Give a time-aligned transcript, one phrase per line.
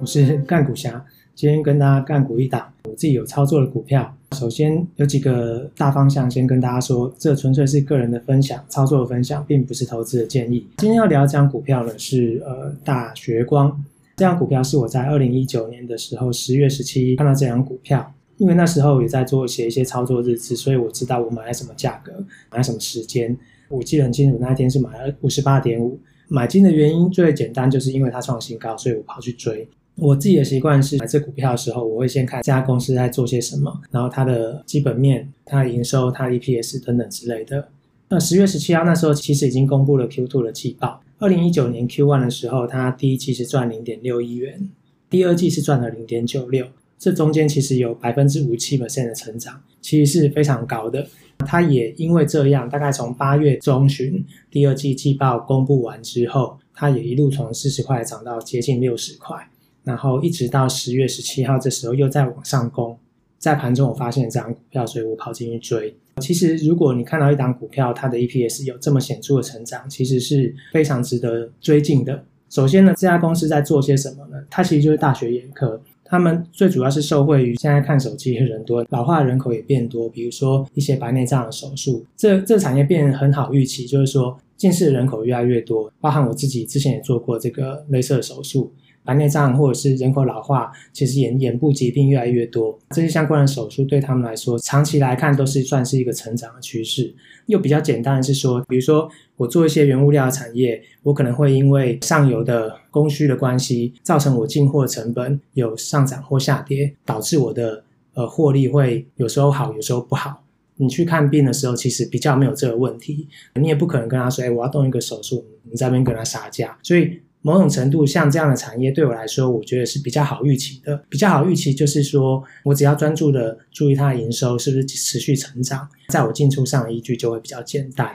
[0.00, 4.16] 我是干股侠，今天跟大家干股一档，我自己有操作的股票。
[4.34, 10.66] 首先有几个大方向，先跟大家说，这纯粹是个人的分享，操作的分享，并不是投资的建议。
[10.78, 13.70] 今天要聊这张股票呢，是呃大学光，
[14.16, 22.10] 这张股票是我在二零一九年的时候十月十七看到这张股票，因为那时候也在做写一些操作日志，所以我知道我买了什么价格，
[22.50, 23.36] 买了什么时间。
[23.68, 26.00] 我记得很清楚，那天是买了五十八点五。
[26.32, 29.68] 买进的原因最简单，就是因为它创新高，所以我跑去追。
[30.00, 37.68] 我自己的习惯是买这股票的时候，我会先看这家公司在做些什么，然后它的基本面、它的营收、它的 EPS 等等之类的。
[38.08, 41.02] 那十月十七号那时候其实已经公布了 Q2 的季报。
[41.18, 44.70] 二零一九年 Q1 的时候，它第一季是赚零点六亿元，
[45.10, 46.66] 第二季是赚了零点九六。
[46.98, 51.06] 这中间其实有百分之五七 percent 的成长，其实是非常高的。
[51.40, 59.36] 它也因为这样，大概从八月中旬第二季季报公布完之后，它也一路从四十块涨到接近六十块，
[59.84, 62.96] 然后一直到十月十七号这时候又再往上攻。
[63.38, 65.96] 在盘中我发现这张股票，所以我跑进去追。
[66.20, 72.22] 其实如果你看到一档股票，它的 EPS 有这么显著的成长，其实是非常值得追进的。
[72.50, 74.36] 首先呢，这家公司在做些什么呢？
[74.50, 75.80] 它其实就是大学眼科。
[76.04, 80.08] 他们最主要是受惠于现在看手机的人多，老化人口也变多。
[80.08, 85.90] 比如说一些白内障的手术，这这产业变很好预期，就是说近视的人口越来越多。
[86.00, 88.70] 包含我自己之前也做过这个镭射手术。
[89.04, 97.14] 白内障或者是人口老化，其实眼眼部疾病越来越多，这些相关的手术对他们来说，长期来看都是算是一个成长的趋势。
[97.46, 107.82] 又比较简单的是说，比如说我做一些原物料的产业，我可能会因为上游的供需的关系，造成我进货成本有上涨或下跌，导致我的
[108.14, 110.44] 呃获利会有时候好，有时候不好。
[110.76, 117.20] 你去看病的时候，其实比较没有这个问题，你也不可能跟他说，哎，我要动一个手术，你在那边跟他杀价，所以。
[117.42, 121.02] 某种程度，像这样的产业对我来说，我觉得是比较好预期的。
[121.08, 128.14] 比较好预期就是说，我只要专注的注意它的营收是不是持续成长，在我进出上的依据就会比较简单。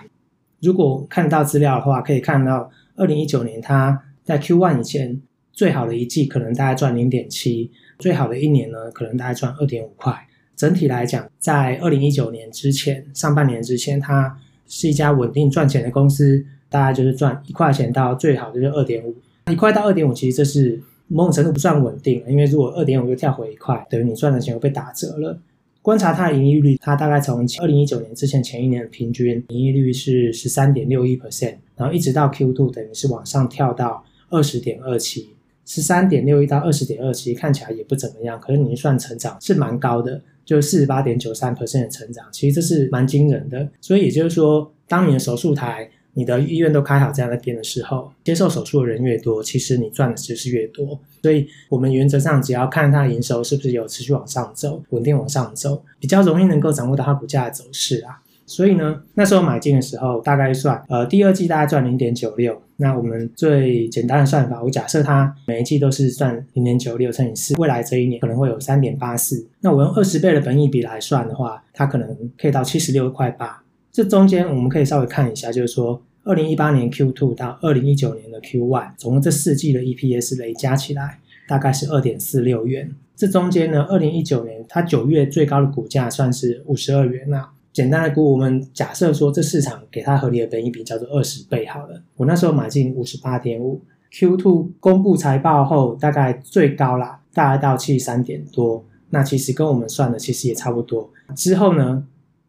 [0.62, 5.22] 如果看到资料的话，可以看到，二零一九年它在 Q1 以前
[5.52, 10.16] 最好的一季可能大概赚零点七，最好的一年呢可能大概赚二点五块。
[10.56, 14.38] 整体来讲，在二零一九年之前，上半年之前，它
[14.68, 16.46] 是一家稳定赚钱的公司。
[16.70, 19.16] 大概就是赚一块钱到最好就是二点五，
[19.52, 25.40] 一块到二点五，其实这是某种程度不算稳定，因为如果二点五又跳回一块，等于你赚的钱又被打折了。
[25.81, 35.30] 观察它的盈利率，它大概从二零一九年之前前一年的平均盈利率是十三点六一 percent，然后一直到 Q2 等于是往上跳到二十点二七，
[35.64, 43.70] 十三点六一到二十点二七看起来也不怎么样，可是你算成长是蛮高的，就四十八点九三 percent 的成长，其实这是蛮惊人的。
[43.80, 51.00] 所以也就是说，当你的手术台你的医院都开好在那边的时候，接受手术的人越多，其实你赚的就是越多。
[51.22, 58.22] 所以，我们原则上只要看它营收是不是有持续往上走，稳定往上走，比较容易能够掌握到它股价的走势啊。
[58.48, 62.62] 所以呢，那时候买进的时候，大概算，呃，第二季大概赚零点九六。
[62.78, 69.46] 那我们最简单的算法，我假设它每一季都是赚零点九六乘以四，未来这一年可能会有三点八四。
[69.62, 73.64] 那我用二十倍的本益比来算的话，它可能可以到七十六块八。
[73.95, 81.17] 这中间我们可以稍微看一下，就是说，二零一八年 Q2 到二零一九年的 Q1，总共这四季的 EPS 累加起来
[81.47, 82.94] 大概是二点四六元。
[83.16, 87.29] 这中间呢，二零一九年它九月最高的股价算是五十二元。
[87.29, 92.01] 那简单的估，我们假设说这市场给它合理的本益比叫做二十倍好了。
[92.17, 93.81] 我那时候买进五十八点五
[94.12, 98.83] ，Q2 公布财报后大概最高啦，大概到七十三点多。
[99.12, 101.09] 那其实跟我们算的其实也差不多。
[101.33, 102.06] 之后呢，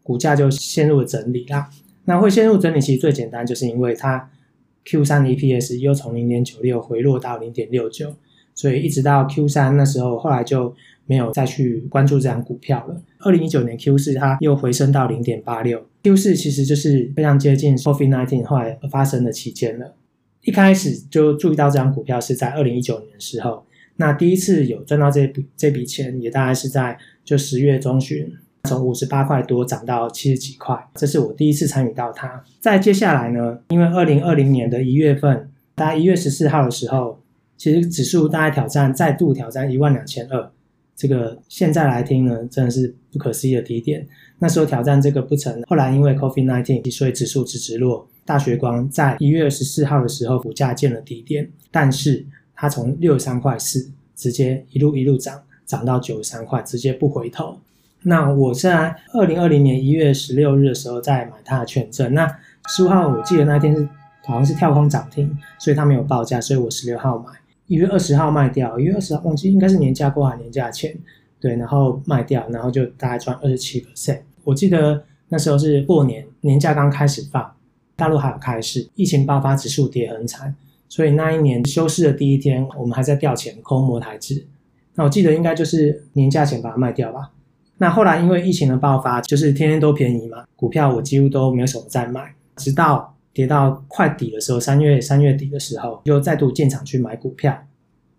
[0.06, 1.68] 股价就陷入了整理啦。
[2.04, 4.30] 那会陷入整理，其实最简单就是因为它
[4.84, 8.14] Q 三的 EPS 又从零点九六回落到零点六九，
[8.54, 10.72] 所以一直到 Q 三那时候，后来就
[11.06, 13.02] 没有再去关注这张股票了。
[13.18, 19.96] 二零一九年 Q 四它又回升到零点八六，Q 四其实就是非常接近 COVID-19 后来发生的期间了。
[20.42, 23.64] 一开始就注意到这张股票是在二零一九年的时候，
[23.96, 28.32] 那第一次有赚到这笔这笔钱，也大概是在就十月中旬。
[28.66, 32.42] 从五十八块多涨到七十几块，这是我第一次参与到它。
[32.60, 37.18] 在接下来呢，因为二零二零年的一月份，大概一月十四号的时候，
[37.56, 40.50] 其实指数大概挑战再度挑战一万两千二，
[40.96, 44.06] 这个现在来听呢，真的是不可思议的低点。
[44.38, 48.06] 那时候挑战这个不成，后来因为 COVID nineteen，所以指数直直落。
[48.26, 57.56] 大学光在一月十四号的时候，股价见了低点，但是它从六十三块四直接一路一路涨，涨到九十三块，直接不回头。
[58.08, 62.14] 那我在二零二零年一月十六日的时候在买它的权证。
[62.14, 62.38] 那
[62.68, 63.88] 十五号我记得那天是
[64.24, 67.32] 好像是跳空涨停，所以它没有报价，所以我十六号买。
[67.66, 70.96] 一月二十号卖掉，一月二十号忘记应该是年假过完年假前，
[71.40, 74.20] 对，然后卖掉，然后就大概赚二十七 percent。
[74.44, 77.54] 我记得那时候是过年年假刚开始放，
[77.96, 80.54] 大陆还有开市，疫情爆发，指数跌很惨，
[80.88, 84.46] 所以那一年休市的第一天，我们还在调钱空摩台子。
[84.94, 87.32] 那我记得应该就是年假前把它卖掉吧。
[87.78, 97.66] 那后来因为疫情的爆发，就是天天都便宜嘛，股票我几乎都没有什么再买，直到跌到快底的时候，三月三月底的时候，又再度进场去买股票。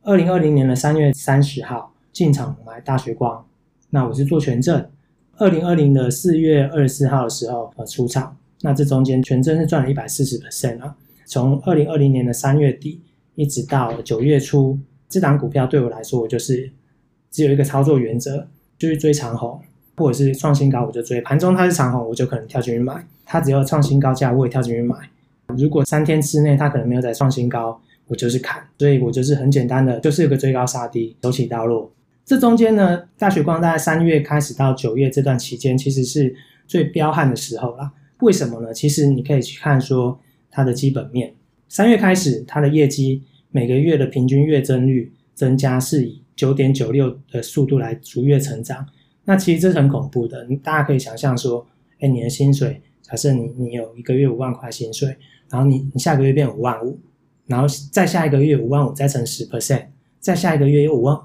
[0.03, 3.43] 二零二零年的三月三十号进场买大学光，
[3.89, 4.87] 那我是做权证。
[5.37, 10.95] 二零二零的四月二十四号的时候呃出场，那这中间权证是赚了一百四十 percent 啊。
[11.25, 13.01] 从二零二零年的三月底
[13.33, 14.77] 一直到九月初，
[15.09, 16.71] 这档股票对我来说，我就是
[17.31, 18.47] 只有一个操作原则。
[18.77, 19.59] 就是追长红，
[19.95, 21.19] 或者是创新高我就追。
[21.21, 23.03] 盘中它是长红，我就可能跳进去买。
[23.25, 24.95] 它只要创新高价，我也跳进去买。
[25.57, 28.61] 如果三天之内它可能没有再创新高，我就是砍。
[28.77, 31.91] 所以我就是很简单的，就是有个追高杀低，走起刀落。
[32.23, 36.35] 这中间呢，大学光大概三月开始到九月这段期间，其实是
[36.67, 37.91] 最彪悍的时候啦。
[38.19, 38.73] 为什么呢？
[38.73, 40.19] 其实你可以去看说
[40.51, 41.33] 它的基本面。
[41.67, 46.21] 三月开始，它的业绩每个月的平均月增率增加是以。
[46.37, 48.87] 九点九六的速度来逐月成长，
[49.25, 50.47] 那其实这是很恐怖的。
[50.63, 51.67] 大家可以想象说，
[51.99, 55.17] 哎，你的薪水，假设你你有一个月五万块薪水，
[55.49, 56.97] 然后你你下个月变五万五，
[57.47, 59.87] 然后再下一个月五万五再乘十 percent，
[60.19, 61.19] 再下一个月又五万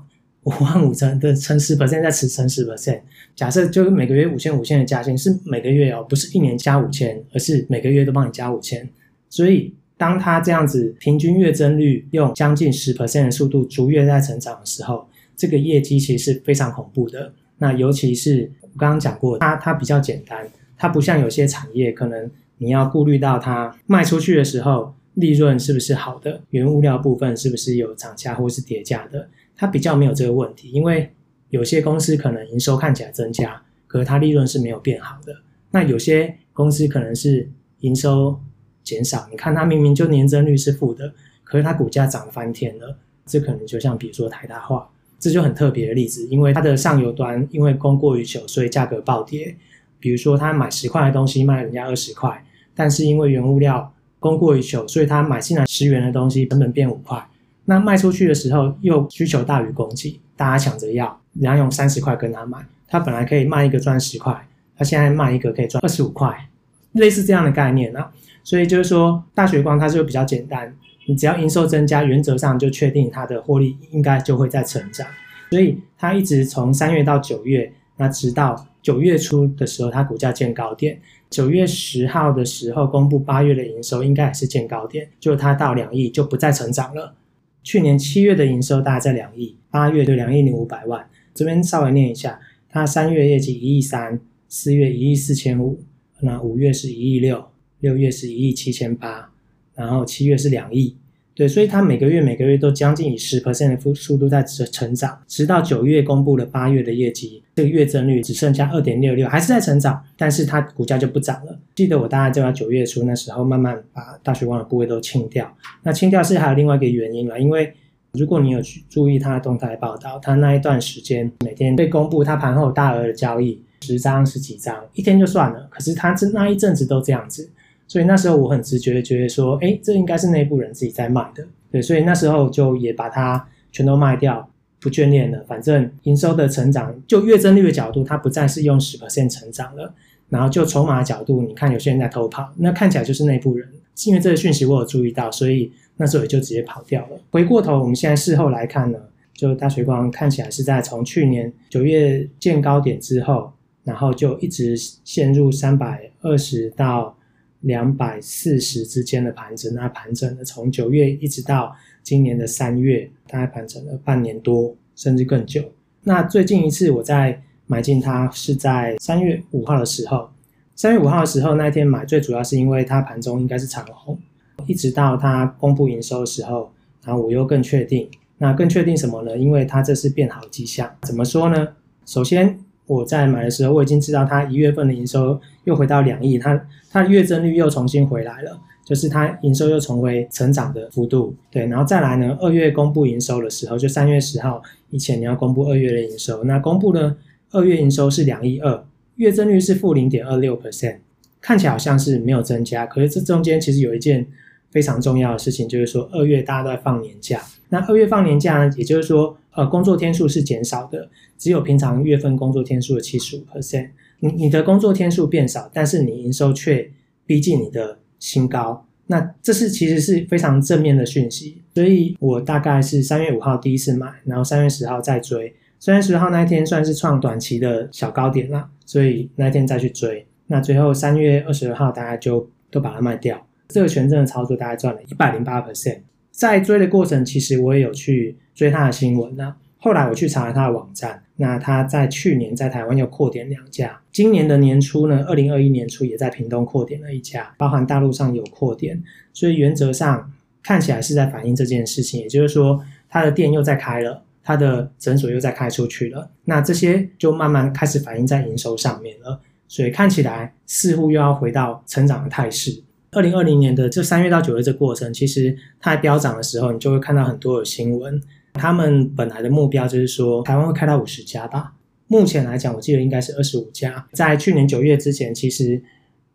[0.44, 3.02] 五万五乘的乘十 percent 再乘乘十 percent。
[3.36, 8.88] 假设就是每个月五千五千的加薪，是每个月哦，不是一年加五千，而是每个月都帮你加五千，
[9.28, 9.74] 所以。
[9.96, 17.32] 当它这样子平均月增率用将近十 percent 的速度逐月在成长的时候，这个业绩其实是非常恐怖的。
[17.58, 20.44] 那尤其是我刚刚讲过，它它比较简单，
[20.76, 22.28] 它不像有些产业，可能
[22.58, 30.70] 你要顾虑到它卖出去的时候利润是不是好的，原物料部分是不是有涨价或是跌价的，它比较没有这个问题。
[30.72, 31.08] 因为
[31.50, 35.32] 有些公司可能营收看起来增加，可是它利润是没有变好的。
[35.70, 37.48] 那有些公司可能是
[37.80, 38.36] 营收。
[38.82, 41.12] 减少，你看它明明就年增率是负的，
[41.44, 42.96] 可是它股价涨翻天了。
[43.24, 44.88] 这可能就像比如说台大化，
[45.18, 49.56] 这就很特别的例子，因为它的上游端因为供过于求，所以价格暴跌。
[50.00, 52.44] 比如说他买十块的东西卖人家二十块，
[52.74, 57.24] 但是因为原物料供过于求，所以他买进来十元的东西成本变五块。
[57.66, 62.58] 那卖出去的时候又需求大于供给，大家抢着要，人家用三十块跟他买，
[62.88, 66.48] 他本来可以卖一个赚十块，他现在卖一个可以赚二十五块，
[66.92, 68.10] 类似这样的概念啊。
[68.44, 70.74] 所以就是说，大学光它就比较简单，
[71.06, 75.06] 你只要营收增加，原则上就确定它的获利应该就会在成长。
[75.50, 80.98] 所以它一直从三月到九月，那直到九月初的时候，它股价见高点。
[81.30, 87.14] 九月十号的时候公布八月的营收，应该也是见高点，就它到两亿就不再成长了。
[87.62, 91.06] 去年七月的营收大概在两亿，八月就两亿零五百万。
[91.32, 95.80] 这边稍微念一下，它三月业绩一亿三，四月一亿四千五，
[96.22, 97.44] 那五月是一亿六。
[97.80, 99.28] 六月是一亿七千八，
[99.74, 100.96] 然后七月是两亿，
[101.34, 111.58] 对，所以它每个月每个月都将近以十 percent 的速度在成长，直到九月公布了八月的业绩，这个月增率只剩下二点六六，还是在成长，但是它股价就不涨了。
[111.74, 115.52] 记得我大概就在九月初那时候慢慢把大学光的部位都清掉，
[115.82, 117.72] 那清掉是还有另外一个原因了，因为
[118.12, 127.50] 如果你有去注意它的动态报道，它那一段时间每天被公布它盘后大额的交易，十张十几张，一天就算了，可是他这那一阵子都这样子。
[127.88, 134.48] 所以那时候我很直觉的觉得说，哎，这应该是内部人自己在卖的，对，所以那时候就也把它全都卖掉，
[134.80, 135.44] 不眷恋了。
[135.46, 139.92] 反正营收的成长，就月增率的角度，它不再是用十 percent 成长了。
[140.30, 143.68] 然后就筹码的角度，你看有些人在偷跑，那看起来就是内部人，
[144.06, 147.20] 因为这个讯息我有注意到，所以那时候也就直接跑掉了。
[147.30, 148.98] 回过头，我们现在事后来看呢，
[149.34, 153.52] 就大水光看起来是在从去年九月见高点之后，
[153.84, 157.16] 然后就一直陷入三百二十到。
[157.62, 161.72] 两百四十之间的盘整，那盘整了从九月一直到
[162.02, 165.62] 今年的三月，大概盘整了半年多，甚至更久。
[166.02, 170.28] 那最近一次我在买进它是在三月五号的时候，
[170.74, 174.18] 三月五号的时候那一天买，最主要是因为它盘中应该是长红，
[174.66, 176.68] 一直到它公布营收的时候，
[177.04, 178.10] 然后我又更确定。
[178.38, 179.38] 那更确定什么呢？
[179.38, 180.92] 因为它这是变好迹象。
[181.02, 181.68] 怎么说呢？
[182.06, 182.58] 首先。
[182.86, 186.60] 我在买的时候，我已经知道它一月份的营收又回到两亿，它
[186.90, 191.34] 它的月增率又重新回来了，就是它营收又重回成长的幅度。
[191.50, 197.16] 对，然后再来呢，二月公布营收的时候，就三月十号以前你要公布二月的营收，那公布呢，
[197.52, 198.84] 二月营收是两亿二，
[199.16, 200.98] 月增率是负零点二六 percent，
[201.40, 204.26] 看起来好像是没有增加，可是这中间其实有一件
[204.70, 207.40] 非常重要的事情，就是说二月大家都在放年假。
[207.68, 213.90] 那二月放年假呢，也就是说，呃，工作天数是减少的，只有平常月份工作天数的七十五 percent。
[214.20, 216.90] 你你的工作天数变少，但是你营收却
[217.26, 218.86] 逼近你的新高。
[219.06, 221.60] 那这是其实是非常正面的讯息。
[221.74, 225.54] 所以我大概是三月五号第一次买，然后三月十号再追。
[225.80, 230.24] 三月十号那一天算是创短期的小高点了，所以那一天再去追。
[230.46, 233.44] 那最后三月二十二号大概就都把它卖掉。
[233.68, 235.98] 这个权证的操作大概赚了一百零八 percent，
[236.32, 239.36] 在追的过程，其实我也有去追他的新闻。
[239.36, 249.00] 那后来我去查了他的网站，那他在去年在台湾又扩点两家，今年的年初呢，二零二一年初也在屏东扩点了一家，包含大陆上有扩点，
[249.32, 262.82] 所以原则上看起来是在反映这件事情，也就是说他的店又在开了，他的诊所又在开出去了，那这些就慢慢开始反映在营收上面了，所以看起来似乎又要回到成长的态势。
[263.12, 268.20] 二零二零年的这三月到九月这过程，其实它在飙涨的时候，你就会看到很多的新闻。
[268.54, 271.74] 他们本来的目标就是说，台湾会开到五十家吧。
[272.06, 274.06] 目前来讲，我记得应该是二十五家。
[274.12, 275.82] 在去年九月之前，其实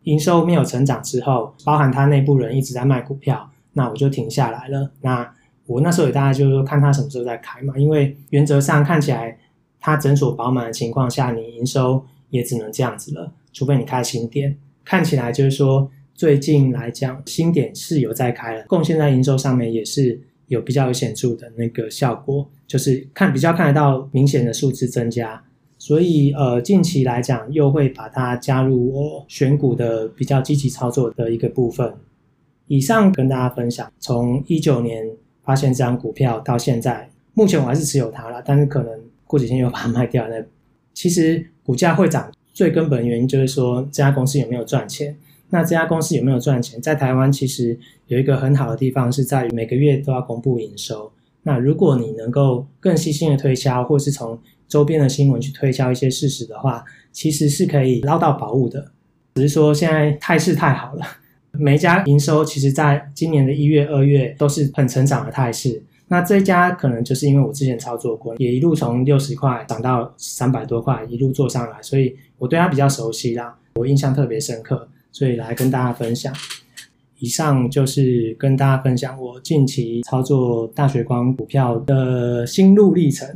[0.04, 4.92] 营收没有成长之后，包含他内部人一直在卖股票，那我就停下来了。
[5.00, 5.28] 那
[5.66, 9.36] 我那时候也大概就是说，看他什么时候再开嘛，因为原则上看起来，
[9.80, 14.56] 他诊所饱满的情况下，你营收也只能这样子了，除非你开新店。
[14.84, 15.90] 看起来就是说。
[16.18, 25.40] 最近来讲，新点是有在开了，贡献在营收上面也是有比较有显著的那个效果，就是看比较看得到明显的数字增加，
[25.78, 31.94] 所以呃近期来讲又会把它加入我选股的比较积极操作的一个部分。
[32.66, 35.08] 以上跟大家分享，从一九年
[35.44, 38.92] 发现这张股票到现在，目前我还是持有它了，但是可能
[39.24, 40.26] 过几天又把它卖掉。
[40.28, 40.44] 那
[40.92, 45.16] 其实股价会涨，最根本原因就是说这家公司有没有赚钱。
[45.50, 46.80] 那这家公司有没有赚钱？
[46.80, 51.10] 在台湾其实有一个很好的地方，是在于每个月都要公布营收。
[51.42, 58.92] 那如果你能够更细心的推销，或是从周边的新闻去推销一些事实的话，其实是可以捞到宝物的。
[59.36, 61.06] 只是说现在态势太好了，
[61.52, 65.82] 每一家营收其实在今年的一月、二月都是很成长的态势。
[66.08, 74.88] 那这家可能就是因为我之前操作过，也一路从六十块涨到三百多块，一路做上来，所以我对它比较熟悉啦，我印象特别深刻。
[75.18, 76.32] 所以来跟大家分享，
[77.18, 83.28] 以上就是跟大家分享我近期操作大水光股票的心路历程，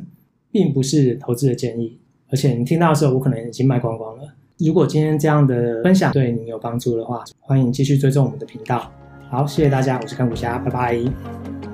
[0.52, 1.98] 并不是投资的建议。
[2.30, 4.22] 而且你听到的时候，我可能已经卖光光了。
[4.58, 8.88] 如果今天这样的分享对你有帮助的话，欢迎继续追踪我们的频道。
[9.28, 11.71] 好，谢谢大家，我是看股侠，拜拜。